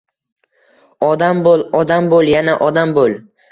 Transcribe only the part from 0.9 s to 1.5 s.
Odam